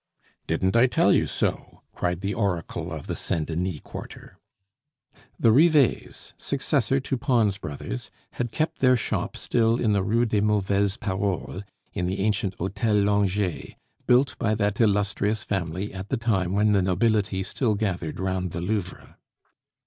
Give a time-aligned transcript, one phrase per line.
[0.47, 4.39] "Didn't I tell you so?" cried the oracle of the Saint Denis quarter.
[5.39, 10.41] The Rivets, successor to Pons Brothers, had kept their shop still in the Rue des
[10.41, 11.61] Mauvaises Paroles,
[11.93, 13.75] in the ancient Hotel Langeais,
[14.07, 18.61] built by that illustrious family at the time when the nobility still gathered round the
[18.61, 19.17] Louvre.